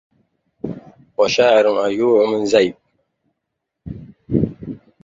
وشاعر 1.17 1.87
أجوع 1.87 2.25
من 2.29 2.43
ذيب 2.43 2.75